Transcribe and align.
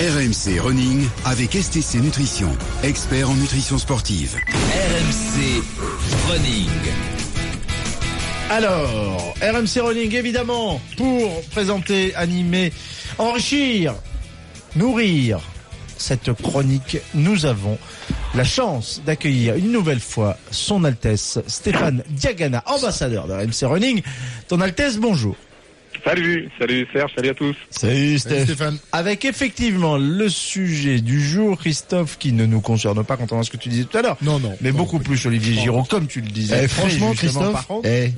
RMC 0.00 0.58
Running 0.58 1.06
avec 1.26 1.52
STC 1.52 2.00
Nutrition, 2.00 2.48
expert 2.82 3.28
en 3.28 3.34
nutrition 3.34 3.76
sportive. 3.76 4.36
RMC 4.48 5.62
Running. 6.28 6.70
Alors, 8.50 9.34
RMC 9.42 9.80
Running, 9.82 10.14
évidemment, 10.14 10.80
pour 10.96 11.42
présenter, 11.50 12.14
animer, 12.14 12.72
enrichir, 13.18 13.94
nourrir 14.76 15.40
cette 15.98 16.32
chronique, 16.32 16.96
nous 17.14 17.44
avons 17.44 17.78
la 18.34 18.44
chance 18.44 19.02
d'accueillir 19.04 19.56
une 19.56 19.70
nouvelle 19.70 20.00
fois 20.00 20.38
son 20.50 20.84
Altesse 20.84 21.38
Stéphane 21.46 22.02
Diagana, 22.08 22.64
ambassadeur 22.66 23.28
de 23.28 23.34
RMC 23.34 23.70
Running. 23.70 24.02
Ton 24.48 24.62
Altesse, 24.62 24.96
bonjour. 24.96 25.36
Salut, 26.04 26.48
salut 26.58 26.86
Serge, 26.92 27.12
salut 27.14 27.28
à 27.28 27.34
tous. 27.34 27.54
Salut, 27.70 28.18
Stéphane. 28.18 28.78
Avec 28.90 29.24
effectivement 29.24 29.96
le 29.96 30.28
sujet 30.28 31.00
du 31.00 31.20
jour, 31.24 31.56
Christophe, 31.58 32.18
qui 32.18 32.32
ne 32.32 32.44
nous 32.44 32.60
concerne 32.60 33.04
pas, 33.04 33.16
contrairement 33.16 33.42
à 33.42 33.44
ce 33.44 33.50
que 33.50 33.56
tu 33.56 33.68
disais 33.68 33.84
tout 33.84 33.96
à 33.98 34.02
l'heure. 34.02 34.16
Non, 34.20 34.40
non. 34.40 34.56
Mais 34.60 34.72
non, 34.72 34.78
beaucoup 34.78 34.98
plus 34.98 35.24
Olivier 35.26 35.54
Giraud, 35.60 35.84
comme 35.84 36.08
tu 36.08 36.20
le 36.20 36.28
disais. 36.28 36.54
Eh, 36.64 36.66
très 36.66 36.68
franchement, 36.68 37.12
Christophe, 37.12 37.52
par 37.52 37.66
contre. 37.68 37.88
eh, 37.88 38.12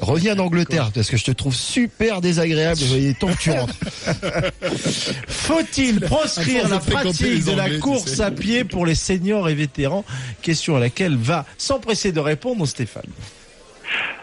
reviens 0.00 0.34
d'Angleterre 0.34 0.90
parce 0.94 1.08
que 1.08 1.16
je 1.16 1.24
te 1.24 1.30
trouve 1.30 1.54
super 1.54 2.20
désagréable. 2.20 2.80
Est 2.94 3.18
temps 3.18 3.28
que 3.32 3.38
tu 3.38 3.50
rentres. 3.52 3.74
Faut-il 5.28 6.00
proscrire 6.00 6.68
la 6.68 6.78
pratique 6.78 7.44
de 7.44 7.52
la 7.52 7.70
course 7.78 8.20
à 8.20 8.30
pied 8.30 8.64
pour 8.64 8.84
les 8.84 8.94
seniors 8.94 9.48
et 9.48 9.54
vétérans? 9.54 10.04
Question 10.42 10.76
à 10.76 10.80
laquelle 10.80 11.16
va 11.16 11.46
s'empresser 11.56 12.12
de 12.12 12.20
répondre 12.20 12.66
Stéphane. 12.66 13.02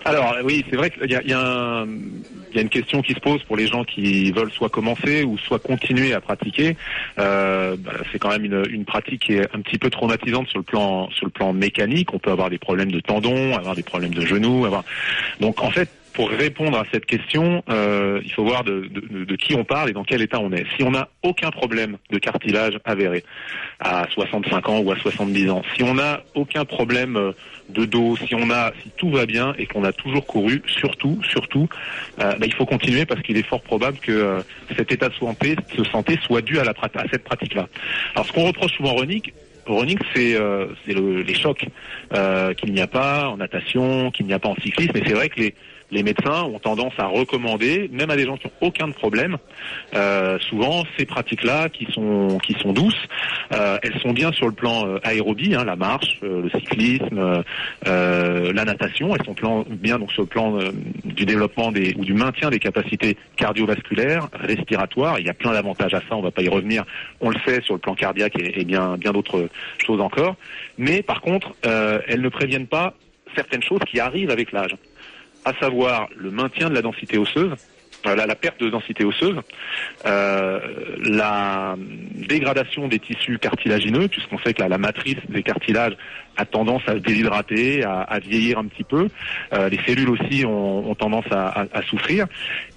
Alors 0.07 0.35
oui, 0.43 0.63
c'est 0.69 0.77
vrai 0.77 0.89
qu'il 0.89 1.11
y 1.11 1.15
a, 1.15 1.21
y, 1.23 1.33
a 1.33 1.85
y 2.53 2.59
a 2.59 2.61
une 2.61 2.69
question 2.69 3.01
qui 3.01 3.13
se 3.13 3.19
pose 3.19 3.43
pour 3.43 3.57
les 3.57 3.67
gens 3.67 3.83
qui 3.83 4.31
veulent 4.31 4.51
soit 4.51 4.69
commencer 4.69 5.23
ou 5.23 5.37
soit 5.37 5.59
continuer 5.59 6.13
à 6.13 6.21
pratiquer. 6.21 6.77
Euh, 7.19 7.75
bah, 7.77 7.91
c'est 8.11 8.19
quand 8.19 8.29
même 8.29 8.45
une, 8.45 8.63
une 8.69 8.85
pratique 8.85 9.23
qui 9.23 9.33
est 9.33 9.47
un 9.53 9.61
petit 9.61 9.77
peu 9.77 9.89
traumatisante 9.89 10.47
sur 10.47 10.59
le 10.59 10.63
plan 10.63 11.09
sur 11.11 11.25
le 11.25 11.31
plan 11.31 11.51
mécanique. 11.51 12.13
On 12.13 12.19
peut 12.19 12.31
avoir 12.31 12.49
des 12.49 12.57
problèmes 12.57 12.91
de 12.91 13.01
tendons, 13.01 13.55
avoir 13.55 13.75
des 13.75 13.83
problèmes 13.83 14.13
de 14.13 14.25
genoux. 14.25 14.65
Avoir... 14.65 14.83
Donc 15.39 15.61
en 15.61 15.71
fait. 15.71 15.89
Pour 16.17 16.31
répondre 16.31 16.79
à 16.79 16.83
cette 16.91 17.05
question, 17.05 17.63
euh, 17.69 18.19
il 18.25 18.31
faut 18.33 18.43
voir 18.43 18.63
de, 18.63 18.89
de- 18.91 19.23
de 19.23 19.35
qui 19.35 19.53
on 19.53 19.63
parle 19.63 19.91
et 19.91 19.93
dans 19.93 20.03
quel 20.03 20.23
état 20.23 20.39
on 20.39 20.51
est. 20.51 20.65
Si 20.75 20.81
on 20.81 20.89
n'a 20.89 21.09
aucun 21.21 21.51
problème 21.51 21.97
de 22.09 22.17
cartilage 22.17 22.73
avéré 22.85 23.23
à 23.79 24.07
65 24.09 24.67
ans 24.67 24.79
ou 24.79 24.91
à 24.91 24.97
70 24.97 25.51
ans, 25.51 25.61
si 25.75 25.83
on 25.83 25.93
n'a 25.93 26.23
aucun 26.33 26.65
problème 26.65 27.17
euh, 27.17 27.33
de 27.69 27.85
dos, 27.85 28.17
si 28.27 28.33
on 28.33 28.49
a, 28.49 28.71
si 28.81 28.89
tout 28.97 29.11
va 29.11 29.27
bien 29.27 29.53
et 29.59 29.67
qu'on 29.67 29.83
a 29.83 29.91
toujours 29.91 30.25
couru, 30.25 30.63
surtout, 30.65 31.19
surtout, 31.29 31.69
euh, 32.19 32.31
bah, 32.39 32.47
il 32.47 32.53
faut 32.55 32.65
continuer 32.65 33.05
parce 33.05 33.21
qu'il 33.21 33.37
est 33.37 33.45
fort 33.45 33.61
probable 33.61 33.99
que 33.99 34.11
euh, 34.11 34.39
cet 34.75 34.91
état 34.91 35.09
de 35.09 35.13
santé, 35.13 35.55
santé 35.91 36.17
soit 36.25 36.41
dû 36.41 36.57
à, 36.57 36.63
la, 36.63 36.71
à 36.81 37.03
cette 37.11 37.25
pratique-là. 37.25 37.67
Alors, 38.15 38.25
ce 38.25 38.33
qu'on 38.33 38.45
reproche 38.47 38.71
souvent 38.71 38.95
running, 38.95 39.21
au 39.67 39.75
running, 39.77 39.99
c'est 40.15 40.33
euh, 40.35 40.65
le- 40.87 41.21
les 41.21 41.33
chocs 41.35 41.63
euh, 42.15 42.55
qu'il 42.55 42.73
n'y 42.73 42.81
a 42.81 42.87
pas 42.87 43.27
en 43.27 43.37
natation, 43.37 44.09
qu'il 44.09 44.25
n'y 44.25 44.33
a 44.33 44.39
pas 44.39 44.49
en 44.49 44.55
cyclisme. 44.55 44.97
Et 44.97 45.03
c'est 45.05 45.13
vrai 45.13 45.29
que 45.29 45.41
les 45.41 45.53
les 45.91 46.03
médecins 46.03 46.43
ont 46.43 46.59
tendance 46.59 46.93
à 46.97 47.07
recommander, 47.07 47.89
même 47.91 48.09
à 48.09 48.15
des 48.15 48.25
gens 48.25 48.37
qui 48.37 48.47
n'ont 48.47 48.67
aucun 48.67 48.91
problème, 48.91 49.37
euh, 49.95 50.37
souvent 50.39 50.83
ces 50.97 51.05
pratiques-là 51.05 51.69
qui 51.69 51.87
sont 51.91 52.37
qui 52.43 52.53
sont 52.53 52.73
douces, 52.73 52.93
euh, 53.53 53.77
elles 53.83 53.99
sont 54.01 54.11
bien 54.11 54.31
sur 54.31 54.47
le 54.47 54.53
plan 54.53 54.85
euh, 54.85 54.99
aérobie, 55.03 55.55
hein, 55.55 55.63
la 55.63 55.75
marche, 55.75 56.19
euh, 56.23 56.41
le 56.41 56.49
cyclisme, 56.59 57.43
euh, 57.87 58.53
la 58.53 58.65
natation, 58.65 59.15
elles 59.15 59.25
sont 59.25 59.65
bien 59.69 59.99
donc 59.99 60.11
sur 60.11 60.23
le 60.23 60.27
plan 60.27 60.57
du 61.05 61.25
développement 61.25 61.71
des 61.71 61.93
ou 61.97 62.03
du 62.03 62.13
maintien 62.13 62.49
des 62.49 62.59
capacités 62.59 63.17
cardiovasculaires, 63.37 64.27
respiratoires. 64.33 65.19
Il 65.19 65.25
y 65.25 65.29
a 65.29 65.33
plein 65.33 65.53
d'avantages 65.53 65.93
à 65.93 66.01
ça, 66.01 66.15
on 66.15 66.21
va 66.21 66.31
pas 66.31 66.41
y 66.41 66.49
revenir. 66.49 66.83
On 67.21 67.29
le 67.29 67.39
fait 67.39 67.63
sur 67.63 67.75
le 67.75 67.79
plan 67.79 67.95
cardiaque 67.95 68.37
et, 68.39 68.61
et 68.61 68.65
bien 68.65 68.97
bien 68.97 69.11
d'autres 69.11 69.49
choses 69.85 70.01
encore. 70.01 70.35
Mais 70.77 71.01
par 71.01 71.21
contre, 71.21 71.53
elles 71.63 72.21
ne 72.21 72.29
préviennent 72.29 72.67
pas 72.67 72.93
certaines 73.35 73.63
choses 73.63 73.81
qui 73.87 73.99
arrivent 73.99 74.31
avec 74.31 74.51
l'âge 74.51 74.75
à 75.47 75.53
savoir 75.61 76.09
le 76.17 76.29
maintien 76.29 76.69
de 76.69 76.75
la 76.75 76.81
densité 76.81 77.17
osseuse, 77.17 77.55
la, 78.05 78.35
perte 78.35 78.59
de 78.59 78.69
densité 78.69 79.05
osseuse, 79.05 79.37
euh, 80.05 80.59
la 81.03 81.75
dégradation 82.27 82.87
des 82.87 82.99
tissus 82.99 83.37
cartilagineux, 83.39 84.07
puisqu'on 84.07 84.37
sait 84.39 84.53
que 84.53 84.61
la, 84.61 84.77
matrice 84.77 85.17
des 85.29 85.43
cartilages 85.43 85.97
a 86.35 86.45
tendance 86.45 86.81
à 86.87 86.93
se 86.93 86.99
déshydrater, 86.99 87.83
à, 87.83 88.19
vieillir 88.19 88.59
un 88.59 88.65
petit 88.65 88.83
peu. 88.83 89.07
Euh, 89.53 89.69
les 89.69 89.79
cellules 89.85 90.09
aussi 90.09 90.45
ont, 90.45 90.95
tendance 90.95 91.25
à 91.31 91.81
souffrir. 91.89 92.27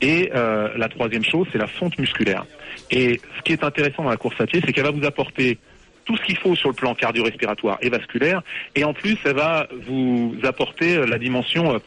Et 0.01 0.31
euh, 0.35 0.69
la 0.77 0.89
troisième 0.89 1.25
chose, 1.25 1.47
c'est 1.53 1.59
la 1.59 1.67
fonte 1.67 1.99
musculaire. 1.99 2.45
Et 2.91 3.21
ce 3.37 3.43
qui 3.43 3.53
est 3.53 3.65
intéressant 3.65 4.05
dans 4.05 4.11
la 4.11 4.17
course 4.17 4.41
à 4.41 4.47
pied, 4.47 4.61
c'est 4.65 4.73
qu'elle 4.73 4.85
va 4.85 4.91
vous 4.91 5.05
apporter 5.05 5.59
tout 6.11 6.17
ce 6.17 6.23
qu'il 6.25 6.37
faut 6.39 6.57
sur 6.57 6.69
le 6.71 6.75
plan 6.75 6.93
cardio-respiratoire 6.97 7.79
et 7.83 7.89
vasculaire, 7.89 8.43
et 8.75 8.83
en 8.83 8.93
plus, 8.93 9.17
elle 9.25 9.37
va 9.37 9.69
vous 9.87 10.35
apporter 10.43 10.97
euh, 10.97 11.07
la 11.07 11.19
dimension. 11.19 11.75
euh, 11.75 11.79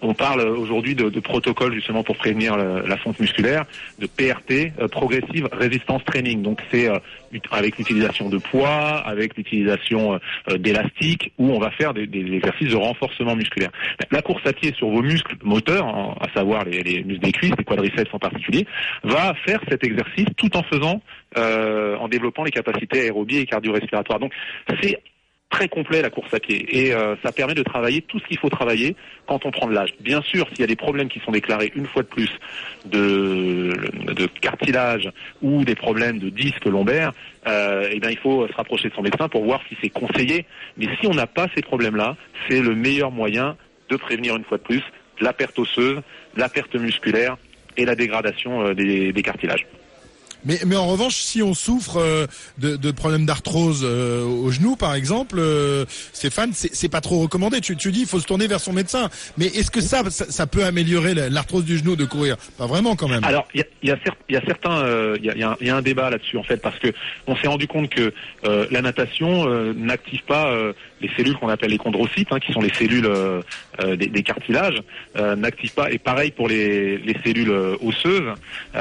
On 0.00 0.14
parle 0.14 0.42
aujourd'hui 0.42 0.94
de, 0.94 1.10
de 1.10 1.20
protocole 1.20 1.74
justement 1.74 2.04
pour 2.04 2.16
prévenir 2.16 2.56
le- 2.56 2.86
la 2.86 2.96
fonte 2.98 3.18
musculaire, 3.18 3.64
de 3.98 4.06
PRT, 4.06 4.72
euh, 4.80 4.86
progressive 4.86 5.48
resistance 5.52 6.04
training. 6.04 6.40
Donc 6.42 6.60
c'est 6.70 6.88
avec 7.50 7.78
l'utilisation 7.78 8.28
de 8.28 8.38
poids, 8.38 8.98
avec 9.04 9.36
l'utilisation 9.36 10.20
d'élastiques, 10.56 11.32
où 11.38 11.50
on 11.50 11.58
va 11.58 11.72
faire 11.72 11.92
des, 11.92 12.04
exercices 12.12 12.68
de 12.70 12.76
renforcement 12.76 13.34
musculaire. 13.34 13.70
La 14.12 14.22
course 14.22 14.46
à 14.46 14.52
pied 14.52 14.72
sur 14.76 14.88
vos 14.88 15.02
muscles 15.02 15.34
moteurs, 15.42 15.86
à 16.20 16.28
savoir 16.32 16.64
les, 16.64 16.84
les 16.84 17.02
muscles 17.02 17.24
des 17.24 17.32
cuisses, 17.32 17.54
les 17.58 17.64
quadriceps 17.64 18.12
en 18.14 18.20
particulier, 18.20 18.66
va 19.02 19.34
faire 19.44 19.60
cet 19.68 19.82
exercice 19.82 20.26
tout 20.36 20.56
en 20.56 20.62
faisant, 20.62 21.02
euh, 21.36 21.96
en 21.96 22.08
développant 22.08 22.44
les 22.44 22.50
capacités 22.50 23.00
aérobies 23.02 23.38
et 23.38 23.46
cardio-respiratoires. 23.46 24.18
Donc 24.18 24.32
c'est 24.80 25.00
très 25.54 25.68
complet 25.68 26.02
la 26.02 26.10
course 26.10 26.34
à 26.34 26.40
pied 26.40 26.66
et 26.68 26.92
euh, 26.92 27.14
ça 27.22 27.30
permet 27.30 27.54
de 27.54 27.62
travailler 27.62 28.02
tout 28.02 28.18
ce 28.18 28.24
qu'il 28.24 28.38
faut 28.38 28.48
travailler 28.48 28.96
quand 29.26 29.46
on 29.46 29.52
prend 29.52 29.68
de 29.68 29.72
l'âge. 29.72 29.94
Bien 30.00 30.20
sûr, 30.22 30.48
s'il 30.48 30.60
y 30.60 30.64
a 30.64 30.66
des 30.66 30.74
problèmes 30.74 31.08
qui 31.08 31.20
sont 31.20 31.30
déclarés 31.30 31.70
une 31.76 31.86
fois 31.86 32.02
de 32.02 32.08
plus 32.08 32.30
de, 32.86 33.72
cartilage 34.40 35.10
ou 35.42 35.64
des 35.64 35.76
problèmes 35.76 36.18
de 36.18 36.28
disque 36.28 36.64
lombaire, 36.64 37.12
euh, 37.46 37.88
eh 37.92 38.00
bien 38.00 38.10
il 38.10 38.18
faut 38.18 38.48
se 38.48 38.52
rapprocher 38.52 38.88
de 38.88 38.94
son 38.94 39.02
médecin 39.02 39.28
pour 39.28 39.44
voir 39.44 39.60
si 39.68 39.76
c'est 39.80 39.90
conseillé. 39.90 40.44
Mais 40.76 40.88
si 41.00 41.06
on 41.06 41.14
n'a 41.14 41.28
pas 41.28 41.46
ces 41.54 41.62
problèmes-là, 41.62 42.16
c'est 42.48 42.60
le 42.60 42.74
meilleur 42.74 43.12
moyen 43.12 43.56
de 43.90 43.96
prévenir 43.96 44.34
une 44.36 44.44
fois 44.44 44.58
de 44.58 44.64
plus 44.64 44.82
la 45.20 45.32
perte 45.32 45.56
osseuse, 45.58 46.00
la 46.36 46.48
perte 46.48 46.74
musculaire 46.74 47.36
et 47.76 47.84
la 47.84 47.94
dégradation 47.94 48.66
euh, 48.66 48.74
des 48.74 49.22
cartilages. 49.22 49.66
Mais, 50.44 50.76
en 50.76 50.86
revanche, 50.86 51.14
si 51.14 51.42
on 51.42 51.54
souffre 51.54 51.98
euh, 51.98 52.26
de, 52.58 52.90
problèmes 52.90 53.24
d'arthrose 53.24 53.82
euh, 53.84 54.24
au 54.24 54.50
genou, 54.50 54.76
par 54.76 54.94
exemple, 54.94 55.36
euh, 55.38 55.84
Stéphane, 56.12 56.50
c'est 56.52 56.88
pas 56.88 57.00
trop 57.00 57.20
recommandé. 57.20 57.60
Tu, 57.60 57.74
dis, 57.74 58.00
il 58.00 58.06
faut 58.06 58.20
se 58.20 58.26
tourner 58.26 58.46
vers 58.46 58.60
son 58.60 58.72
médecin. 58.72 59.08
Mais 59.38 59.46
est-ce 59.46 59.70
que 59.70 59.80
ça, 59.80 60.02
ça, 60.10 60.46
peut 60.46 60.64
améliorer 60.64 61.14
la- 61.14 61.30
l'arthrose 61.30 61.64
du 61.64 61.78
genou 61.78 61.96
de 61.96 62.04
courir? 62.04 62.36
Pas 62.58 62.66
vraiment, 62.66 62.94
quand 62.94 63.08
même. 63.08 63.24
Alors, 63.24 63.48
il 63.54 63.64
y 63.82 63.90
a, 63.90 63.96
certains, 64.46 65.16
il 65.16 65.24
y, 65.24 65.70
a, 65.70 65.76
un- 65.76 65.82
débat 65.82 66.10
là-dessus 66.10 66.38
en 66.38 66.42
fait, 66.42 66.58
parce 66.58 66.78
que 66.78 66.88
on 67.26 67.36
s'est 67.36 67.48
rendu 67.48 67.66
compte 67.66 67.90
que 67.90 68.12
euh, 68.44 68.66
la 68.70 68.80
natation 68.80 69.46
n'active 69.74 70.22
pas 70.24 70.54
les 71.00 71.10
cellules 71.16 71.36
qu'on 71.36 71.48
appelle 71.48 71.70
les 71.70 71.78
chondrocytes, 71.78 72.28
hein, 72.30 72.38
qui 72.38 72.52
sont 72.52 72.60
les 72.60 72.72
cellules 72.72 73.08
des, 73.96 74.22
cartilages, 74.22 74.82
n'active 75.36 75.72
pas, 75.72 75.90
et 75.90 75.98
pareil 75.98 76.30
pour 76.30 76.48
les, 76.48 76.98
les 76.98 77.16
cellules 77.24 77.50
osseuses, 77.82 78.32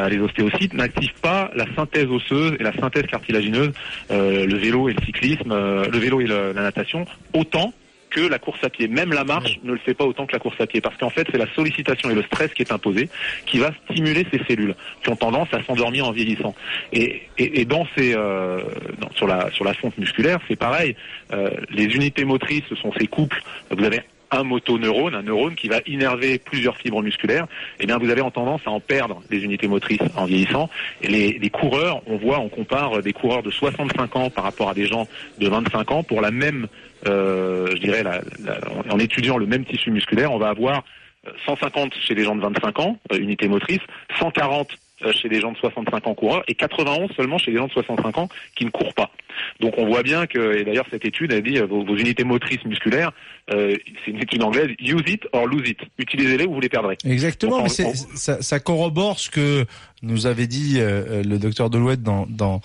les 0.09 0.19
ostéocytes, 0.19 0.73
n'active 0.73 1.13
pas 1.21 1.51
la 1.55 1.65
synthèse 1.75 2.07
osseuse 2.07 2.55
et 2.59 2.63
la 2.63 2.73
synthèse 2.73 3.03
cartilagineuse, 3.07 3.71
euh, 4.11 4.45
le 4.45 4.57
vélo 4.57 4.89
et 4.89 4.93
le 4.93 5.01
cyclisme, 5.05 5.51
euh, 5.51 5.85
le 5.91 5.97
vélo 5.97 6.21
et 6.21 6.25
le- 6.27 6.51
la 6.53 6.61
natation, 6.63 7.05
autant 7.33 7.73
que 8.09 8.21
la 8.21 8.37
course 8.37 8.63
à 8.63 8.69
pied. 8.69 8.87
Même 8.87 9.11
la 9.11 9.23
marche 9.23 9.57
ne 9.63 9.71
le 9.71 9.79
fait 9.79 9.95
pas 9.95 10.03
autant 10.05 10.27
que 10.27 10.33
la 10.33 10.37
course 10.39 10.61
à 10.61 10.67
pied, 10.67 10.81
parce 10.81 10.95
qu'en 10.97 11.09
fait, 11.09 11.25
c'est 11.31 11.39
la 11.39 11.47
sollicitation 11.55 12.11
et 12.11 12.13
le 12.13 12.21
stress 12.21 12.53
qui 12.53 12.61
est 12.61 12.71
imposé 12.71 13.09
qui 13.47 13.57
va 13.57 13.71
stimuler 13.89 14.23
ces 14.31 14.39
cellules, 14.47 14.75
qui 15.01 15.09
ont 15.09 15.15
tendance 15.15 15.47
à 15.51 15.63
s'endormir 15.63 16.05
en 16.07 16.11
vieillissant. 16.11 16.53
Et, 16.91 17.23
et, 17.39 17.61
et 17.61 17.65
dans 17.65 17.87
ces, 17.97 18.13
euh, 18.15 18.61
dans- 19.01 19.09
sur 19.15 19.25
la 19.25 19.49
sur 19.49 19.65
la 19.65 19.73
fonte 19.73 19.97
musculaire, 19.97 20.39
c'est 20.47 20.55
pareil. 20.55 20.95
Euh, 21.31 21.49
les 21.71 21.85
unités 21.85 22.23
motrices, 22.23 22.61
ce 22.69 22.75
sont 22.75 22.91
ces 22.99 23.07
couples. 23.07 23.41
Vous 23.71 23.83
avez 23.83 24.01
un 24.33 24.43
motoneurone, 24.43 25.15
un 25.15 25.21
neurone 25.23 25.55
qui 25.55 25.67
va 25.67 25.77
innerver 25.87 26.37
plusieurs 26.39 26.77
fibres 26.77 27.01
musculaires, 27.01 27.47
eh 27.79 27.85
bien 27.85 27.97
vous 27.97 28.09
avez 28.09 28.21
en 28.21 28.31
tendance 28.31 28.61
à 28.65 28.71
en 28.71 28.79
perdre 28.79 29.21
des 29.29 29.43
unités 29.43 29.67
motrices 29.67 29.99
en 30.15 30.25
vieillissant. 30.25 30.69
Et 31.01 31.07
les, 31.07 31.39
les 31.39 31.49
coureurs, 31.49 32.01
on 32.07 32.17
voit, 32.17 32.39
on 32.39 32.49
compare 32.49 33.01
des 33.01 33.13
coureurs 33.13 33.43
de 33.43 33.51
65 33.51 34.15
ans 34.15 34.29
par 34.29 34.43
rapport 34.43 34.69
à 34.69 34.73
des 34.73 34.85
gens 34.85 35.07
de 35.39 35.47
25 35.47 35.91
ans 35.91 36.03
pour 36.03 36.21
la 36.21 36.31
même, 36.31 36.67
euh, 37.07 37.67
je 37.71 37.77
dirais, 37.81 38.03
la- 38.03 38.21
la- 38.43 38.59
en 38.93 38.99
étudiant 38.99 39.37
le 39.37 39.45
même 39.45 39.65
tissu 39.65 39.91
musculaire, 39.91 40.31
on 40.31 40.37
va 40.39 40.49
avoir 40.49 40.83
euh, 41.27 41.31
150 41.45 41.93
chez 42.05 42.15
les 42.15 42.23
gens 42.25 42.35
de 42.35 42.41
25 42.41 42.79
ans, 42.79 42.97
euh, 43.13 43.17
unités 43.17 43.47
motrices, 43.47 43.79
140 44.19 44.67
euh, 44.71 44.75
chez 45.11 45.29
des 45.29 45.39
gens 45.39 45.51
de 45.51 45.57
65 45.57 46.07
ans 46.07 46.13
coureurs 46.13 46.43
et 46.47 46.55
91 46.55 47.11
seulement 47.15 47.37
chez 47.37 47.51
les 47.51 47.57
gens 47.57 47.67
de 47.67 47.71
65 47.71 48.17
ans 48.17 48.29
qui 48.55 48.65
ne 48.65 48.69
courent 48.69 48.93
pas. 48.93 49.11
Donc 49.59 49.73
on 49.77 49.87
voit 49.87 50.03
bien 50.03 50.27
que, 50.27 50.57
et 50.57 50.63
d'ailleurs 50.63 50.85
cette 50.91 51.05
étude 51.05 51.33
a 51.33 51.41
dit, 51.41 51.57
euh, 51.57 51.65
vos, 51.65 51.83
vos 51.83 51.95
unités 51.95 52.23
motrices 52.23 52.63
musculaires, 52.65 53.11
euh, 53.51 53.75
c'est 54.05 54.11
une 54.11 54.21
étude 54.21 54.41
anglaise, 54.41 54.69
use 54.79 55.03
it 55.07 55.27
or 55.33 55.47
lose 55.47 55.67
it. 55.67 55.79
Utilisez-les 55.97 56.45
ou 56.45 56.53
vous 56.53 56.61
les 56.61 56.69
perdrez. 56.69 56.97
Exactement, 57.05 57.57
Donc, 57.57 57.77
mais 57.77 57.93
ça, 58.15 58.41
ça 58.41 58.59
corrobore 58.59 59.19
ce 59.19 59.29
que 59.29 59.65
nous 60.01 60.27
avait 60.27 60.47
dit 60.47 60.75
euh, 60.77 61.03
euh, 61.09 61.23
le 61.23 61.37
docteur 61.39 61.69
Delouette 61.69 62.03
dans, 62.03 62.25
dans 62.29 62.61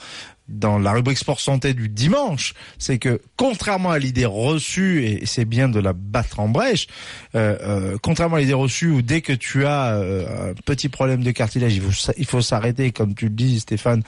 dans 0.49 0.79
la 0.79 0.93
rubrique 0.93 1.19
sport 1.19 1.41
santé 1.41 1.75
du 1.75 1.89
dimanche, 1.89 2.55
c'est 2.79 2.99
que 2.99 3.21
contrairement 3.37 3.91
à 3.91 3.99
l'idée 3.99 4.25
reçue, 4.25 5.05
et 5.05 5.27
c'est 5.27 5.45
bien 5.45 5.69
de 5.69 5.79
la 5.79 5.93
battre 5.93 6.41
en 6.41 6.49
brèche, 6.49 6.87
euh, 7.35 7.57
euh, 7.61 7.97
contrairement 8.03 8.37
à 8.37 8.41
l'idée 8.41 8.55
reçue 8.55 8.89
où 8.89 9.03
dès 9.03 9.21
que 9.21 9.33
tu 9.33 9.67
as 9.67 9.93
euh, 9.95 10.51
un 10.51 10.55
petit 10.65 10.89
problème 10.89 11.23
de 11.23 11.31
cartilage, 11.31 11.75
il 11.75 11.83
faut, 11.83 11.91
s- 11.91 12.13
il 12.17 12.25
faut 12.27 12.41
s'arrêter, 12.41 12.91
comme 12.93 13.15
tu 13.15 13.27
le 13.27 13.35
dis 13.35 13.61
Stéphane, 13.61 14.03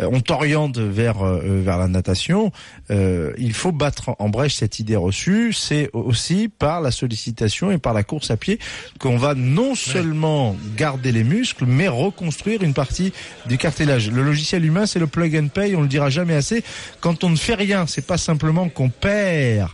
euh, 0.00 0.08
on 0.12 0.20
t'oriente 0.20 0.78
vers 0.78 1.22
euh, 1.24 1.40
vers 1.62 1.78
la 1.78 1.88
natation. 1.88 2.50
Euh, 2.90 3.32
il 3.38 3.52
faut 3.52 3.72
battre 3.72 4.16
en 4.18 4.28
brèche 4.28 4.54
cette 4.56 4.78
idée 4.80 4.96
reçue. 4.96 5.52
C'est 5.52 5.90
aussi 5.92 6.48
par 6.48 6.80
la 6.80 6.90
sollicitation 6.90 7.70
et 7.70 7.78
par 7.78 7.94
la 7.94 8.02
course 8.02 8.30
à 8.30 8.36
pied 8.36 8.58
qu'on 8.98 9.16
va 9.16 9.34
non 9.34 9.74
seulement 9.74 10.56
garder 10.76 11.12
les 11.12 11.24
muscles, 11.24 11.66
mais 11.66 11.88
reconstruire 11.88 12.62
une 12.62 12.74
partie 12.74 13.12
du 13.46 13.58
cartilage. 13.58 14.10
Le 14.10 14.22
logiciel 14.22 14.64
humain, 14.64 14.86
c'est 14.86 14.98
le 14.98 15.06
plug 15.06 15.36
and 15.36 15.48
pay. 15.48 15.76
On 15.76 15.83
le 15.84 15.88
dira 15.88 16.10
jamais 16.10 16.34
assez. 16.34 16.64
Quand 17.00 17.22
on 17.22 17.30
ne 17.30 17.36
fait 17.36 17.54
rien, 17.54 17.86
c'est 17.86 18.06
pas 18.06 18.18
simplement 18.18 18.68
qu'on 18.68 18.90
perd. 18.90 19.70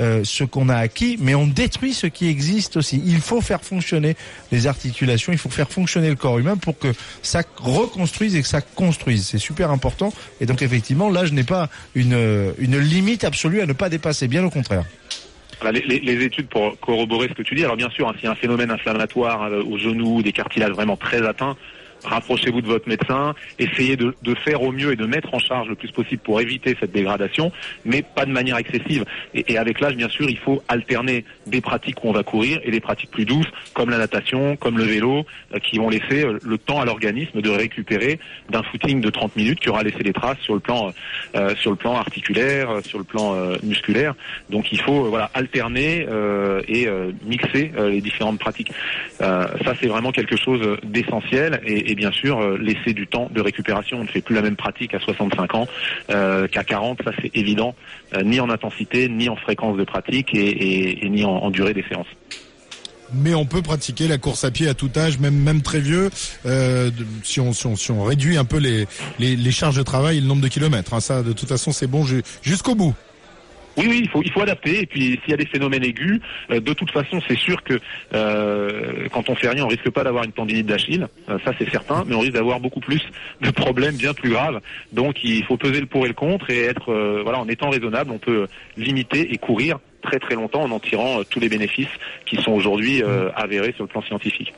euh, 0.00 0.24
ce 0.24 0.44
qu'on 0.44 0.68
a 0.68 0.76
acquis, 0.76 1.16
mais 1.20 1.34
on 1.34 1.46
détruit 1.46 1.92
ce 1.92 2.06
qui 2.06 2.28
existe 2.28 2.76
aussi. 2.76 3.02
Il 3.04 3.20
faut 3.20 3.40
faire 3.40 3.62
fonctionner 3.62 4.16
les 4.50 4.66
articulations, 4.66 5.32
il 5.32 5.38
faut 5.38 5.50
faire 5.50 5.68
fonctionner 5.68 6.08
le 6.08 6.16
corps 6.16 6.38
humain 6.38 6.56
pour 6.56 6.78
que 6.78 6.92
ça 7.22 7.42
reconstruise 7.58 8.34
et 8.36 8.42
que 8.42 8.48
ça 8.48 8.60
construise. 8.60 9.26
C'est 9.26 9.38
super 9.38 9.70
important. 9.70 10.12
Et 10.40 10.46
donc 10.46 10.62
effectivement, 10.62 11.10
là, 11.10 11.24
je 11.24 11.32
n'ai 11.32 11.44
pas 11.44 11.68
une, 11.94 12.14
euh, 12.14 12.52
une 12.58 12.78
limite 12.78 13.24
absolue 13.24 13.60
à 13.60 13.66
ne 13.66 13.72
pas 13.72 13.88
dépasser, 13.88 14.28
bien 14.28 14.44
au 14.44 14.50
contraire. 14.50 14.84
Les 15.70 16.24
études 16.24 16.48
pour 16.48 16.76
corroborer 16.80 17.28
ce 17.28 17.34
que 17.34 17.42
tu 17.42 17.54
dis. 17.54 17.62
Alors 17.62 17.76
bien 17.76 17.90
sûr, 17.90 18.08
hein, 18.08 18.14
s'il 18.16 18.24
y 18.24 18.26
a 18.26 18.32
un 18.32 18.36
phénomène 18.36 18.72
inflammatoire 18.72 19.44
euh, 19.44 19.62
au 19.62 19.78
genou, 19.78 20.20
des 20.20 20.32
cartilages 20.32 20.72
vraiment 20.72 20.96
très 20.96 21.24
atteints, 21.24 21.56
rapprochez-vous 22.04 22.60
de 22.60 22.66
votre 22.66 22.88
médecin, 22.88 23.34
essayez 23.58 23.96
de, 23.96 24.14
de 24.22 24.34
faire 24.34 24.62
au 24.62 24.72
mieux 24.72 24.92
et 24.92 24.96
de 24.96 25.06
mettre 25.06 25.34
en 25.34 25.38
charge 25.38 25.68
le 25.68 25.74
plus 25.74 25.90
possible 25.90 26.22
pour 26.22 26.40
éviter 26.40 26.76
cette 26.78 26.92
dégradation, 26.92 27.52
mais 27.84 28.02
pas 28.02 28.26
de 28.26 28.32
manière 28.32 28.56
excessive. 28.56 29.04
Et, 29.34 29.52
et 29.52 29.58
avec 29.58 29.80
l'âge, 29.80 29.96
bien 29.96 30.08
sûr, 30.08 30.28
il 30.28 30.38
faut 30.38 30.62
alterner 30.68 31.24
des 31.46 31.60
pratiques 31.60 32.02
où 32.04 32.08
on 32.08 32.12
va 32.12 32.22
courir 32.22 32.60
et 32.64 32.70
des 32.70 32.80
pratiques 32.80 33.10
plus 33.10 33.24
douces, 33.24 33.50
comme 33.74 33.90
la 33.90 33.98
natation, 33.98 34.56
comme 34.56 34.78
le 34.78 34.84
vélo, 34.84 35.24
euh, 35.54 35.58
qui 35.58 35.78
vont 35.78 35.88
laisser 35.88 36.24
euh, 36.24 36.38
le 36.42 36.58
temps 36.58 36.80
à 36.80 36.84
l'organisme 36.84 37.40
de 37.40 37.50
récupérer 37.50 38.18
d'un 38.50 38.62
footing 38.62 39.00
de 39.00 39.10
30 39.10 39.36
minutes 39.36 39.60
qui 39.60 39.68
aura 39.68 39.82
laissé 39.82 40.02
des 40.02 40.12
traces 40.12 40.38
sur 40.40 40.54
le 40.54 40.60
plan, 40.60 40.92
euh, 41.34 41.54
sur 41.56 41.70
le 41.70 41.76
plan 41.76 41.96
articulaire, 41.96 42.70
euh, 42.70 42.80
sur 42.82 42.98
le 42.98 43.04
plan 43.04 43.34
euh, 43.34 43.56
musculaire. 43.62 44.14
Donc 44.50 44.72
il 44.72 44.80
faut 44.80 45.06
euh, 45.06 45.08
voilà 45.08 45.30
alterner 45.34 46.06
euh, 46.08 46.62
et 46.68 46.86
euh, 46.86 47.12
mixer 47.24 47.72
euh, 47.76 47.90
les 47.90 48.00
différentes 48.00 48.38
pratiques. 48.38 48.72
Euh, 49.20 49.46
ça 49.64 49.74
c'est 49.80 49.88
vraiment 49.88 50.12
quelque 50.12 50.36
chose 50.36 50.78
d'essentiel 50.82 51.60
et 51.64 51.91
bien 51.94 52.12
sûr 52.12 52.40
euh, 52.40 52.58
laisser 52.58 52.92
du 52.94 53.06
temps 53.06 53.28
de 53.32 53.40
récupération. 53.40 53.98
On 54.00 54.04
ne 54.04 54.08
fait 54.08 54.20
plus 54.20 54.34
la 54.34 54.42
même 54.42 54.56
pratique 54.56 54.94
à 54.94 55.00
65 55.00 55.54
ans 55.54 55.68
euh, 56.10 56.46
qu'à 56.48 56.64
40, 56.64 57.00
ça 57.04 57.10
c'est 57.20 57.30
évident, 57.36 57.74
euh, 58.14 58.22
ni 58.22 58.40
en 58.40 58.50
intensité, 58.50 59.08
ni 59.08 59.28
en 59.28 59.36
fréquence 59.36 59.76
de 59.76 59.84
pratique 59.84 60.34
et, 60.34 60.38
et- 60.48 61.04
et 61.06 61.08
ni 61.08 61.24
en, 61.24 61.50
durée 61.50 61.74
des 61.74 61.84
séances. 61.88 62.06
Mais 63.14 63.34
on 63.34 63.44
peut 63.44 63.60
pratiquer 63.60 64.08
la 64.08 64.16
course 64.16 64.42
à 64.44 64.50
pied 64.50 64.68
à 64.68 64.74
tout 64.74 64.90
âge, 64.96 65.18
même 65.18 65.60
très 65.60 65.80
vieux, 65.80 66.08
si, 67.24 67.40
on, 67.40 68.04
réduit 68.04 68.38
un 68.38 68.44
peu 68.46 68.56
les, 68.58 69.50
charges 69.50 69.76
de 69.76 69.82
travail 69.82 70.16
et 70.16 70.20
le 70.22 70.26
nombre 70.26 70.40
de 70.40 70.48
kilomètres. 70.48 70.94
hein. 70.94 71.00
Ça, 71.00 71.22
de 71.22 71.32
toute 71.32 71.48
façon, 71.48 71.72
c'est 71.72 71.86
bon 71.86 72.04
ju- 72.06 72.22
jusqu'au 72.42 72.74
bout. 72.74 72.94
Oui, 73.76 73.86
oui, 73.88 74.00
il 74.02 74.08
faut, 74.08 74.22
il 74.22 74.30
faut 74.30 74.42
adapter. 74.42 74.80
Et 74.80 74.86
puis, 74.86 75.20
s'il 75.22 75.30
y 75.30 75.34
a 75.34 75.36
des 75.36 75.46
phénomènes 75.46 75.84
aigus, 75.84 76.20
euh, 76.50 76.60
de 76.60 76.72
toute 76.72 76.90
façon, 76.90 77.20
c'est 77.26 77.38
sûr 77.38 77.62
que 77.62 77.78
euh, 78.14 79.08
quand 79.12 79.28
on 79.30 79.34
fait 79.34 79.48
rien, 79.48 79.64
on 79.64 79.68
risque 79.68 79.90
pas 79.90 80.04
d'avoir 80.04 80.24
une 80.24 80.32
tendinite 80.32 80.66
d'Achille. 80.66 81.06
Euh, 81.28 81.38
ça, 81.44 81.52
c'est 81.58 81.70
certain. 81.70 82.04
Mais 82.06 82.14
on 82.14 82.20
risque 82.20 82.34
d'avoir 82.34 82.60
beaucoup 82.60 82.80
plus 82.80 83.02
de 83.40 83.50
problèmes 83.50 83.96
bien 83.96 84.14
plus 84.14 84.30
graves. 84.30 84.60
Donc, 84.92 85.24
il 85.24 85.44
faut 85.44 85.56
peser 85.56 85.80
le 85.80 85.86
pour 85.86 86.04
et 86.04 86.08
le 86.08 86.14
contre 86.14 86.50
et 86.50 86.62
être, 86.64 86.90
euh, 86.90 87.20
voilà, 87.22 87.38
en 87.38 87.48
étant 87.48 87.70
raisonnable, 87.70 88.10
on 88.10 88.18
peut 88.18 88.46
limiter 88.76 89.32
et 89.32 89.38
courir 89.38 89.78
très 90.02 90.18
très 90.18 90.34
longtemps 90.34 90.62
en 90.62 90.70
en 90.72 90.80
tirant 90.80 91.22
tous 91.22 91.40
les 91.40 91.48
bénéfices 91.48 91.86
qui 92.26 92.36
sont 92.36 92.52
aujourd'hui 92.52 93.02
euh, 93.02 93.30
avérés 93.36 93.72
sur 93.72 93.84
le 93.84 93.88
plan 93.88 94.02
scientifique. 94.02 94.52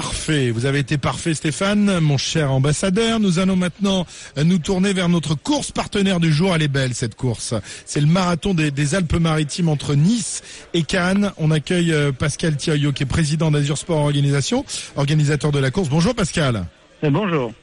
Parfait, 0.00 0.50
vous 0.50 0.66
avez 0.66 0.80
été 0.80 0.98
parfait 0.98 1.32
Stéphane, 1.32 2.00
mon 2.00 2.18
cher 2.18 2.52
ambassadeur. 2.52 3.18
Nous 3.18 3.38
allons 3.38 3.56
maintenant 3.56 4.06
euh, 4.36 4.44
nous 4.44 4.58
tourner 4.58 4.92
vers 4.92 5.08
notre 5.08 5.34
course 5.34 5.70
partenaire 5.72 6.20
du 6.20 6.34
jour. 6.34 6.54
Elle 6.54 6.60
est 6.60 6.68
belle 6.68 6.92
cette 6.94 7.14
course. 7.14 7.54
C'est 7.86 8.02
le 8.02 8.06
marathon 8.06 8.52
des, 8.52 8.70
des 8.70 8.94
Alpes-Maritimes 8.94 9.70
entre 9.70 9.94
Nice 9.94 10.42
et 10.74 10.82
Cannes. 10.82 11.32
On 11.38 11.50
accueille 11.50 11.94
euh, 11.94 12.12
Pascal 12.12 12.58
Thioyo 12.58 12.92
qui 12.92 13.04
est 13.04 13.06
président 13.06 13.50
d'Azur 13.50 13.78
Sport 13.78 14.00
Organisation, 14.02 14.66
organisateur 14.96 15.50
de 15.50 15.60
la 15.60 15.70
course. 15.70 15.88
Bonjour 15.88 16.14
Pascal. 16.14 16.66
Bonjour. 17.02 17.54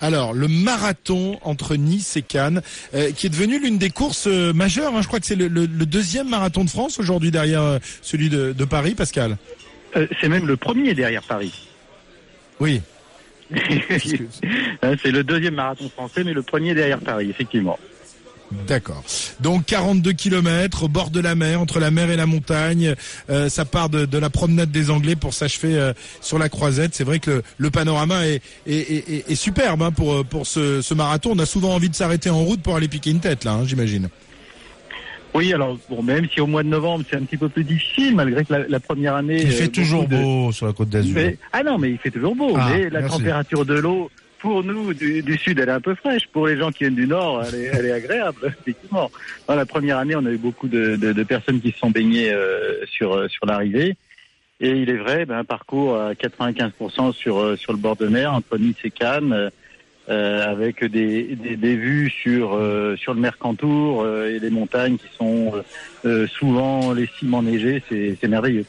Alors, 0.00 0.34
le 0.34 0.46
marathon 0.46 1.40
entre 1.42 1.74
Nice 1.74 2.16
et 2.16 2.22
Cannes, 2.22 2.62
euh, 2.94 3.10
qui 3.10 3.26
est 3.26 3.30
devenu 3.30 3.58
l'une 3.58 3.78
des 3.78 3.90
courses 3.90 4.28
euh, 4.28 4.52
majeures. 4.52 4.94
hein. 4.94 5.02
Je 5.02 5.08
crois 5.08 5.18
que 5.18 5.26
c'est 5.26 5.34
le, 5.34 5.48
le- 5.48 5.66
le 5.66 5.86
deuxième 5.86 6.28
marathon 6.28 6.62
de 6.62 6.70
France 6.70 7.00
aujourd'hui 7.00 7.32
derrière 7.32 7.62
euh, 7.62 7.78
celui 8.02 8.28
de, 8.28 8.52
de 8.56 8.64
Paris, 8.64 8.94
Pascal. 8.94 9.36
Euh, 9.96 10.06
c'est 10.20 10.28
même 10.28 10.46
le 10.46 10.56
premier 10.56 10.94
derrière 10.94 11.22
Paris. 11.22 11.52
Oui. 12.60 12.80
Hein, 14.82 14.94
c'est 15.02 15.10
le 15.12 15.22
deuxième 15.24 15.54
marathon 15.54 15.88
français, 15.88 16.22
mais 16.24 16.32
le 16.32 16.42
premier 16.42 16.74
derrière 16.74 16.98
Paris, 16.98 17.28
effectivement. 17.30 17.78
D'accord. 18.68 19.02
Donc 19.40 19.66
42 19.66 20.12
kilomètres 20.12 20.84
au 20.84 20.88
bord 20.88 21.10
de 21.10 21.18
la 21.20 21.34
mer, 21.34 21.60
entre 21.60 21.80
la 21.80 21.90
mer 21.90 22.10
et 22.10 22.16
la 22.16 22.26
montagne. 22.26 22.94
Euh, 23.30 23.48
ça 23.48 23.64
part 23.64 23.88
de, 23.88 24.04
de 24.04 24.18
la 24.18 24.30
promenade 24.30 24.70
des 24.70 24.90
Anglais 24.90 25.16
pour 25.16 25.34
s'achever 25.34 25.76
euh, 25.76 25.92
sur 26.20 26.38
la 26.38 26.48
Croisette. 26.48 26.94
C'est 26.94 27.02
vrai 27.04 27.18
que 27.18 27.30
le, 27.30 27.42
le 27.58 27.70
panorama 27.70 28.26
est, 28.26 28.42
est, 28.66 28.74
est- 28.76 29.10
est- 29.10 29.30
est 29.30 29.34
superbe 29.34 29.82
hein, 29.82 29.90
pour, 29.90 30.24
pour 30.24 30.46
ce, 30.46 30.80
ce 30.82 30.94
marathon. 30.94 31.32
On 31.34 31.38
a 31.40 31.46
souvent 31.46 31.74
envie 31.74 31.88
de 31.90 31.94
s'arrêter 31.96 32.30
en 32.30 32.44
route 32.44 32.62
pour 32.62 32.76
aller 32.76 32.88
piquer 32.88 33.10
une 33.10 33.20
tête, 33.20 33.44
là, 33.44 33.52
hein, 33.52 33.64
j'imagine. 33.66 34.08
Oui, 35.34 35.52
alors 35.52 35.78
bon, 35.90 36.02
même 36.02 36.26
si 36.32 36.40
au 36.40 36.46
mois 36.46 36.62
de 36.62 36.68
novembre 36.68 37.04
c'est 37.10 37.16
un 37.16 37.22
petit 37.24 37.36
peu 37.36 37.48
plus 37.48 37.64
difficile, 37.64 38.14
malgré 38.14 38.44
que 38.44 38.52
la, 38.52 38.66
la 38.68 38.80
première 38.80 39.14
année. 39.16 39.42
Il 39.42 39.48
euh, 39.48 39.50
fait 39.50 39.68
toujours 39.68 40.06
de- 40.08 40.16
beau 40.16 40.52
sur 40.52 40.66
la 40.66 40.72
côte 40.72 40.88
d'Azur. 40.88 41.18
Ah 41.52 41.62
non, 41.62 41.76
mais 41.78 41.90
il 41.90 41.98
fait 41.98 42.10
toujours 42.10 42.34
beau. 42.34 42.54
Ah, 42.56 42.70
mais 42.72 42.88
la 42.88 43.00
merci. 43.00 43.18
température 43.18 43.64
de 43.66 43.74
l'eau, 43.74 44.10
pour 44.38 44.64
nous 44.64 44.94
du, 44.94 45.22
du 45.22 45.36
sud, 45.36 45.58
elle 45.58 45.68
est 45.68 45.72
un 45.72 45.80
peu 45.80 45.94
fraîche. 45.94 46.26
Pour 46.32 46.46
les 46.46 46.56
gens 46.56 46.70
qui 46.70 46.84
viennent 46.84 46.94
du 46.94 47.06
nord, 47.06 47.42
elle 47.46 47.54
est, 47.60 47.64
elle 47.66 47.84
est 47.86 47.92
agréable, 47.92 48.38
effectivement. 48.62 49.10
Dans 49.46 49.56
la 49.56 49.66
première 49.66 49.98
année, 49.98 50.14
on 50.16 50.24
a 50.24 50.30
eu 50.30 50.38
beaucoup 50.38 50.68
de, 50.68 50.96
de- 50.96 51.12
de 51.12 51.22
personnes 51.22 51.60
qui 51.60 51.72
se 51.72 51.78
sont 51.78 51.90
baignées 51.90 52.32
euh, 52.32 52.84
sur 52.86 53.14
euh, 53.14 53.28
sur 53.28 53.44
l'arrivée. 53.46 53.96
Et 54.60 54.70
il 54.70 54.88
est 54.88 54.96
vrai, 54.96 55.26
ben, 55.26 55.36
un 55.38 55.44
parcours 55.44 55.96
à 55.98 56.14
95% 56.14 57.12
sur 57.12 57.58
sur 57.58 57.72
le 57.72 57.78
bord 57.78 57.96
de 57.96 58.06
mer 58.06 58.32
entre 58.32 58.56
Nice 58.56 58.76
et 58.84 58.90
Cannes. 58.90 59.50
Euh, 60.08 60.48
avec 60.48 60.84
des, 60.84 61.34
des, 61.34 61.56
des 61.56 61.76
vues 61.76 62.10
sur 62.10 62.54
euh, 62.54 62.96
sur 62.96 63.12
le 63.12 63.20
Mercantour 63.20 64.02
euh, 64.02 64.28
et 64.28 64.38
les 64.38 64.50
montagnes 64.50 64.98
qui 64.98 65.08
sont 65.18 65.52
souvent 66.28 66.92
les 66.92 67.08
cimes 67.18 67.34
enneigées, 67.34 67.82
c'est 67.88 68.28
merveilleux. 68.28 68.64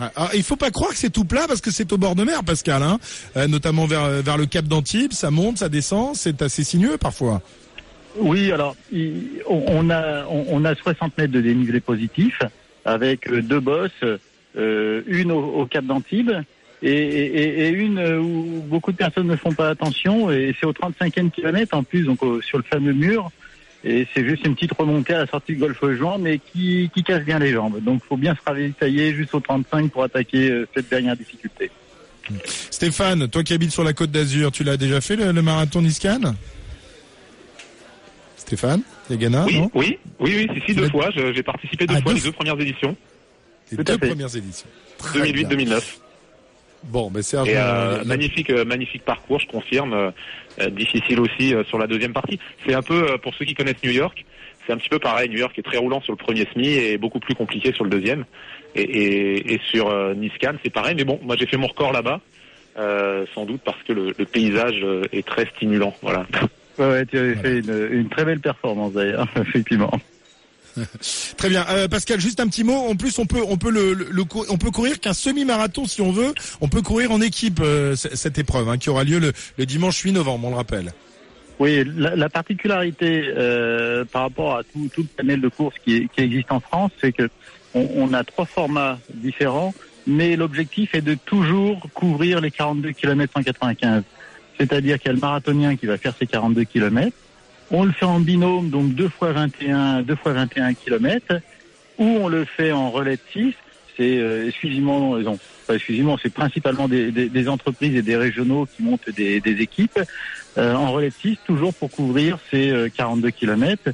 Ah, 0.00 0.12
ah, 0.14 0.28
il 0.34 0.44
faut 0.44 0.56
pas 0.56 0.70
croire 0.70 0.92
que 0.92 0.96
c'est 0.96 1.10
tout 1.10 1.24
plat 1.24 1.46
parce 1.48 1.60
que 1.60 1.72
c'est 1.72 1.92
au 1.92 1.98
bord 1.98 2.14
de 2.14 2.22
mer, 2.22 2.44
Pascal. 2.44 2.82
Hein, 2.82 2.98
Euh, 3.36 3.48
notamment 3.48 3.86
vers, 3.86 4.22
vers 4.22 4.38
le 4.38 4.46
cap 4.46 4.66
d'Antibes. 4.66 5.12
Ça 5.12 5.30
monte, 5.32 5.58
ça 5.58 5.68
descend. 5.68 6.14
C'est 6.14 6.40
assez 6.42 6.62
sinueux 6.62 6.96
parfois. 6.96 7.42
Oui, 8.16 8.52
alors 8.52 8.76
on 9.48 9.90
a 9.90 10.24
on, 10.28 10.64
a 10.64 10.74
60 10.74 11.18
mètres 11.18 11.32
de 11.32 11.40
dénivelé 11.40 11.80
positif 11.80 12.38
avec 12.84 13.28
deux 13.30 13.60
bosses, 13.60 13.90
euh, 14.56 15.02
une 15.06 15.32
au, 15.32 15.42
au 15.42 15.66
cap 15.66 15.84
d'Antibes 15.84 16.32
et, 16.82 16.90
et, 16.90 17.66
et 17.66 17.68
une 17.70 17.98
où 18.18 18.62
beaucoup 18.66 18.92
de 18.92 18.96
personnes 18.96 19.26
ne 19.28 19.36
font 19.36 19.52
pas 19.52 19.68
attention 19.70 20.30
et 20.30 20.54
c'est 20.58 20.66
au 20.66 20.72
35e 20.72 21.30
kilomètre 21.30 21.76
en 21.76 21.82
plus 21.84 22.04
donc 22.04 22.22
au- 22.22 22.40
sur 22.42 22.58
le 22.58 22.64
fameux 22.64 22.92
mur 22.92 23.30
et 23.84 24.06
c'est 24.14 24.24
juste 24.28 24.46
une 24.46 24.54
petite 24.54 24.72
remontée 24.72 25.14
à 25.14 25.18
la 25.20 25.26
sortie 25.26 25.54
de 25.54 25.60
Golfe 25.60 25.84
Juan 25.96 26.20
mais 26.20 26.38
qui, 26.38 26.90
qui 26.94 27.02
casse 27.02 27.24
bien 27.24 27.38
les 27.38 27.52
jambes 27.52 27.80
donc 27.82 28.02
faut 28.04 28.16
bien 28.16 28.34
se 28.34 28.40
ravitailler 28.44 29.14
juste 29.14 29.34
au 29.34 29.40
35 29.40 29.90
pour 29.90 30.02
attaquer 30.04 30.50
euh, 30.50 30.68
cette 30.74 30.88
dernière 30.90 31.16
difficulté. 31.16 31.70
Stéphane, 32.70 33.28
toi 33.28 33.42
qui 33.42 33.52
habites 33.52 33.72
sur 33.72 33.82
la 33.84 33.92
côte 33.92 34.10
d'Azur, 34.12 34.52
tu 34.52 34.62
l'as 34.64 34.76
déjà 34.76 35.00
fait 35.00 35.16
le, 35.16 35.32
le 35.32 35.42
marathon 35.42 35.82
Niscan 35.82 36.34
Stéphane 38.36 38.82
Yagana 39.10 39.44
oui, 39.46 39.58
non? 39.60 39.70
oui, 39.74 39.98
oui, 40.20 40.34
oui, 40.36 40.48
si, 40.60 40.66
si, 40.66 40.74
deux 40.74 40.88
fois. 40.88 41.10
J'ai 41.14 41.42
participé 41.42 41.86
deux 41.86 41.94
Ah, 41.96 42.02
fois 42.02 42.12
deux 42.12 42.18
les 42.18 42.24
deux 42.24 42.32
premières 42.32 42.60
éditions, 42.60 42.96
Les 43.70 43.82
deux 43.84 43.98
premières 43.98 44.36
éditions. 44.36 44.66
Très 44.98 45.32
bien. 45.32 45.48
2008-2009. 45.48 45.82
Bon, 46.84 47.10
ben 47.10 47.22
Serge, 47.22 47.48
Et 47.48 47.56
euh, 47.56 47.60
euh, 48.00 48.04
magnifique, 48.04 48.50
euh, 48.50 48.64
magnifique 48.64 49.04
parcours, 49.04 49.38
je 49.40 49.46
confirme. 49.46 49.92
euh, 49.92 50.10
difficile 50.70 51.20
aussi 51.20 51.54
euh, 51.54 51.64
sur 51.64 51.78
la 51.78 51.86
deuxième 51.86 52.12
partie. 52.12 52.38
C'est 52.66 52.74
un 52.74 52.82
peu 52.82 53.12
euh, 53.12 53.18
pour 53.18 53.34
ceux 53.34 53.44
qui 53.44 53.54
connaissent 53.54 53.82
New 53.82 53.90
York, 53.92 54.24
c'est 54.66 54.72
un 54.72 54.76
petit 54.76 54.88
peu 54.88 54.98
pareil. 54.98 55.28
New 55.30 55.38
York 55.38 55.58
est 55.58 55.62
très 55.62 55.78
roulant 55.78 56.00
sur 56.02 56.12
le 56.12 56.16
premier 56.18 56.46
semi 56.52 56.68
et 56.68 56.98
beaucoup 56.98 57.20
plus 57.20 57.34
compliqué 57.34 57.72
sur 57.72 57.84
le 57.84 57.90
deuxième. 57.90 58.24
Et, 58.74 58.82
et, 58.82 59.54
et 59.54 59.60
sur 59.70 59.88
euh, 59.88 60.14
Niscan, 60.14 60.54
c'est 60.62 60.70
pareil. 60.72 60.94
Mais 60.96 61.04
bon, 61.04 61.18
moi 61.22 61.36
j'ai 61.38 61.46
fait 61.46 61.56
mon 61.56 61.66
record 61.68 61.92
là-bas, 61.92 62.20
euh, 62.78 63.24
sans 63.34 63.44
doute 63.44 63.60
parce 63.64 63.82
que 63.84 63.92
le, 63.92 64.12
le 64.16 64.24
paysage 64.24 64.80
euh, 64.82 65.02
est 65.12 65.26
très 65.26 65.46
stimulant. 65.56 65.94
Voilà. 66.02 66.26
Ouais, 66.78 66.86
ouais, 66.86 67.06
tu 67.06 67.18
avais 67.18 67.34
fait 67.36 67.58
une, 67.58 67.88
une 67.92 68.08
très 68.08 68.24
belle 68.24 68.40
performance 68.40 68.92
d'ailleurs, 68.92 69.28
effectivement. 69.40 69.90
Très 71.36 71.48
bien, 71.48 71.66
Euh, 71.70 71.88
Pascal. 71.88 72.20
Juste 72.20 72.40
un 72.40 72.48
petit 72.48 72.64
mot. 72.64 72.74
En 72.74 72.96
plus, 72.96 73.18
on 73.18 73.26
peut, 73.26 73.42
on 73.46 73.56
peut 73.56 73.70
le, 73.70 74.08
on 74.48 74.58
peut 74.58 74.70
courir 74.70 75.00
qu'un 75.00 75.12
semi-marathon 75.12 75.86
si 75.86 76.00
on 76.00 76.12
veut. 76.12 76.34
On 76.60 76.68
peut 76.68 76.82
courir 76.82 77.10
en 77.12 77.20
équipe 77.20 77.60
euh, 77.60 77.94
cette 77.96 78.38
épreuve 78.38 78.68
hein, 78.68 78.78
qui 78.78 78.90
aura 78.90 79.04
lieu 79.04 79.18
le, 79.18 79.66
dimanche 79.66 80.00
8 80.00 80.12
novembre. 80.12 80.48
On 80.48 80.50
le 80.50 80.56
rappelle. 80.56 80.92
Oui, 81.58 81.84
la, 81.96 82.16
la 82.16 82.28
particularité 82.28 83.24
euh, 83.36 84.04
par 84.04 84.22
rapport 84.22 84.56
à 84.56 84.62
tout, 84.64 84.90
le 84.98 85.04
panel 85.04 85.40
de 85.40 85.48
courses 85.48 85.76
qui, 85.84 86.08
existe 86.16 86.50
en 86.50 86.60
France, 86.60 86.90
c'est 87.00 87.12
que 87.12 87.28
on, 87.74 87.88
on 87.96 88.12
a 88.14 88.24
trois 88.24 88.46
formats 88.46 88.98
différents, 89.14 89.74
mais 90.06 90.36
l'objectif 90.36 90.94
est 90.94 91.02
de 91.02 91.14
toujours 91.14 91.86
couvrir 91.94 92.40
les 92.40 92.50
42 92.50 92.92
km 92.92 93.32
195. 93.34 94.02
C'est-à-dire 94.58 94.98
qu'il 94.98 95.06
y 95.06 95.10
a 95.10 95.14
le 95.14 95.20
marathonien 95.20 95.76
qui 95.76 95.86
va 95.86 95.96
faire 95.98 96.14
ses 96.18 96.26
42 96.26 96.64
km. 96.64 97.16
On 97.74 97.84
le 97.84 97.92
fait 97.92 98.04
en 98.04 98.20
binôme, 98.20 98.68
donc 98.68 98.94
deux 98.94 99.08
fois 99.08 99.32
21, 99.32 100.02
deux 100.02 100.14
fois 100.14 100.34
21 100.34 100.74
km, 100.74 101.40
ou 101.98 102.04
on 102.04 102.28
le 102.28 102.44
fait 102.44 102.70
en 102.70 102.92
6. 103.32 103.54
C'est 103.96 104.18
euh, 104.18 104.46
exclusivement, 104.48 105.16
non, 105.16 105.38
pas 105.66 105.76
exclusivement, 105.76 106.18
c'est 106.22 106.32
principalement 106.32 106.86
des, 106.86 107.48
entreprises 107.48 107.96
et 107.96 108.02
des 108.02 108.16
régionaux 108.16 108.66
qui 108.66 108.82
montent 108.82 109.08
des, 109.10 109.40
des 109.40 109.62
équipes 109.62 110.00
euh, 110.58 110.74
en 110.74 110.98
6, 111.22 111.38
toujours 111.46 111.72
pour 111.72 111.90
couvrir 111.90 112.38
ces 112.50 112.70
euh, 112.70 112.90
42 112.94 113.30
km. 113.30 113.90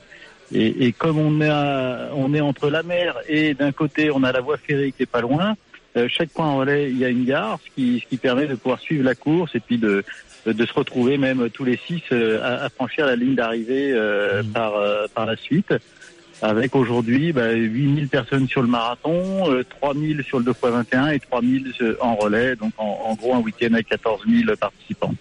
Et, 0.52 0.86
et 0.86 0.92
comme 0.92 1.18
on 1.18 1.40
est, 1.40 1.48
à- 1.48 2.10
on 2.16 2.34
est 2.34 2.40
entre 2.40 2.70
la 2.70 2.82
mer 2.82 3.16
et 3.28 3.54
d'un 3.54 3.70
côté 3.70 4.10
on 4.10 4.24
a 4.24 4.32
la 4.32 4.40
voie 4.40 4.56
ferrée 4.56 4.92
qui 4.96 5.04
est 5.04 5.06
pas 5.06 5.20
loin, 5.20 5.50
euh, 5.50 5.67
chaque 6.08 6.30
point 6.30 6.46
en 6.46 6.58
relais 6.58 6.90
il 6.90 6.98
y 6.98 7.04
a 7.04 7.08
une 7.08 7.24
gare, 7.24 7.58
ce 7.64 7.70
qui, 7.74 8.00
ce 8.00 8.08
qui 8.08 8.16
permet 8.16 8.46
de 8.46 8.54
pouvoir 8.54 8.78
suivre 8.80 9.04
la 9.04 9.14
course 9.14 9.54
et 9.54 9.60
puis 9.60 9.78
de, 9.78 10.04
de 10.46 10.66
se 10.66 10.72
retrouver 10.72 11.18
même 11.18 11.50
tous 11.50 11.64
les 11.64 11.78
six 11.86 12.02
euh, 12.12 12.40
à, 12.42 12.64
à 12.64 12.68
franchir 12.68 13.06
la 13.06 13.16
ligne 13.16 13.34
d'arrivée 13.34 13.92
euh, 13.92 14.42
par, 14.54 14.76
euh, 14.76 15.06
par 15.14 15.26
la 15.26 15.36
suite. 15.36 15.72
Avec 16.40 16.76
aujourd'hui 16.76 17.32
bah, 17.32 17.50
8000 17.50 18.08
personnes 18.08 18.46
sur 18.46 18.62
le 18.62 18.68
marathon, 18.68 19.50
euh, 19.50 19.64
3000 19.80 20.22
sur 20.22 20.38
le 20.38 20.44
2x21 20.44 21.14
et 21.14 21.20
3000 21.20 21.74
en 22.00 22.14
relais, 22.14 22.54
donc 22.54 22.72
en, 22.78 23.06
en 23.06 23.14
gros 23.14 23.34
un 23.34 23.40
week-end 23.40 23.72
avec 23.72 23.88
14 23.88 24.22
000 24.28 24.56
participants. 24.56 25.14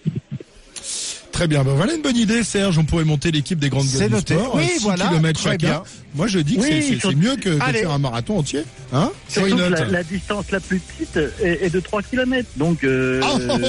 Très 1.38 1.46
bien. 1.46 1.62
Ben 1.62 1.72
voilà 1.74 1.94
une 1.94 2.02
bonne 2.02 2.16
idée, 2.16 2.42
Serge. 2.42 2.78
On 2.78 2.84
pourrait 2.84 3.04
monter 3.04 3.30
l'équipe 3.30 3.60
des 3.60 3.68
grandes 3.68 3.86
gueules 3.86 4.08
du 4.08 4.14
noté. 4.14 4.34
sport. 4.34 4.56
Oui, 4.56 4.64
6 4.76 4.82
voilà, 4.82 5.06
kilomètres 5.06 5.38
très 5.40 5.50
chacun. 5.52 5.66
bien. 5.68 5.82
Moi, 6.16 6.26
je 6.26 6.40
dis 6.40 6.56
que 6.56 6.62
Oui, 6.62 6.98
c'est- 7.00 7.14
mieux 7.14 7.36
que, 7.36 7.60
Allez. 7.60 7.78
faire 7.78 7.92
un 7.92 7.98
marathon 7.98 8.38
entier. 8.38 8.64
Hein 8.92 9.12
la, 9.36 9.68
la 9.84 10.02
distance 10.02 10.46
la 10.50 10.58
plus 10.58 10.80
petite 10.80 11.16
est, 11.40 11.66
est 11.66 11.70
de 11.70 11.78
3 11.78 12.02
km. 12.02 12.48
Donc, 12.56 12.82
euh, 12.82 13.20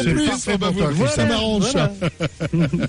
c'est 0.02 0.58
parfait 0.58 0.80
oh, 0.82 0.94
bah, 0.98 1.08
ça 1.14 1.26
m'arrange. 1.26 1.72
ça. 1.72 1.94
voilà. 2.52 2.68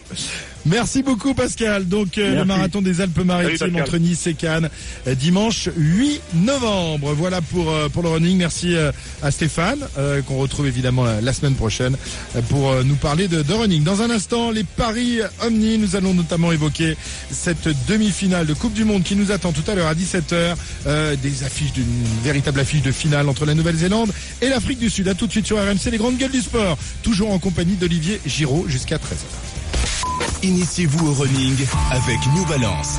Merci 0.67 1.03
beaucoup 1.03 1.35
Pascal. 1.35 1.89
Donc 1.89 2.19
euh, 2.19 2.37
le 2.37 2.45
marathon 2.45 2.83
des 2.83 3.01
Alpes-Maritimes 3.01 3.77
entre 3.77 3.97
Nice 3.99 4.27
et 4.27 4.35
Cannes 4.35 4.69
euh, 5.07 5.15
dimanche 5.15 5.69
8 5.77 6.21
novembre. 6.35 7.13
Voilà 7.15 7.41
pour 7.41 7.71
euh, 7.71 7.89
pour 7.89 8.03
le 8.03 8.11
running. 8.11 8.37
Merci 8.39 8.77
euh, 8.77 8.93
à 9.23 9.31
Stéphane 9.31 9.79
euh, 9.99 10.21
qu'on 10.23 10.37
retrouve 10.37 10.67
évidemment 10.67 11.05
la, 11.05 11.21
la 11.23 11.33
semaine 11.33 11.55
prochaine 11.55 11.97
euh, 12.37 12.43
pour 12.43 12.71
euh, 12.71 12.83
nous 12.85 12.97
parler 12.97 13.27
de, 13.27 13.43
de 13.43 13.53
running. 13.55 13.83
Dans 13.85 14.03
un 14.03 14.11
instant, 14.11 14.51
les 14.51 14.65
paris 14.77 15.21
Omni. 15.45 15.79
Nous 15.79 15.97
allons 15.97 16.15
notamment 16.15 16.53
évoquer 16.53 16.97
cette 17.31 17.69
demi-finale 17.89 18.47
de 18.47 18.55
Coupe 18.55 18.73
du 18.73 18.85
Monde 18.85 19.03
qui 19.03 19.17
nous 19.17 19.33
attend 19.33 19.53
tout 19.53 19.69
à 19.71 19.75
l'heure 19.75 19.89
à 19.89 19.95
17h. 19.95 20.55
Euh, 20.87 21.17
des 21.17 21.45
affiches 21.45 21.73
d'une 21.73 22.05
véritable 22.23 22.61
affiche 22.61 22.83
de 22.83 22.93
finale 22.93 23.29
entre 23.29 23.47
la 23.47 23.55
Nouvelle-Zélande 23.55 24.13
et 24.41 24.49
l'Afrique 24.49 24.79
du 24.79 24.91
Sud. 24.91 25.09
À 25.09 25.15
tout 25.15 25.27
de 25.27 25.33
suite 25.33 25.47
sur 25.47 25.59
RMC 25.59 25.91
les 25.91 25.99
grandes 25.99 26.17
gueules 26.17 26.31
du 26.31 26.41
sport. 26.41 26.79
Toujours 27.03 27.33
en 27.33 27.39
compagnie 27.39 27.77
d'Olivier 27.77 28.21
Giraud 28.27 28.67
jusqu'à 28.69 28.97
13h. 28.97 29.51
Initiez-vous 30.43 31.09
au 31.09 31.15
running 31.15 31.57
avec 31.91 32.19
New 32.35 32.45
Balance. 32.47 32.99